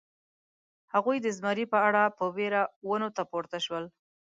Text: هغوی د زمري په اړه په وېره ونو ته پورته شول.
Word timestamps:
هغوی 0.93 1.17
د 1.21 1.27
زمري 1.37 1.65
په 1.73 1.77
اړه 1.87 2.03
په 2.17 2.25
وېره 2.35 2.61
ونو 2.87 3.09
ته 3.15 3.21
پورته 3.31 3.57
شول. 3.65 3.85